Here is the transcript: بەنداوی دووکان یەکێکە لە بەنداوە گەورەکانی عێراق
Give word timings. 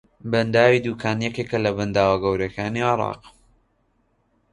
بەنداوی 0.31 0.83
دووکان 0.85 1.17
یەکێکە 1.27 1.57
لە 1.65 1.71
بەنداوە 1.77 2.15
گەورەکانی 2.23 2.85
عێراق 2.87 3.21